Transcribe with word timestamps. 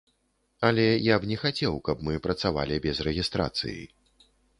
Але 0.67 0.85
я 0.85 1.15
б 1.19 1.27
не 1.31 1.35
хацеў, 1.43 1.75
каб 1.89 2.01
мы 2.07 2.13
працавалі 2.27 2.79
без 2.87 3.03
рэгістрацыі. 3.09 3.77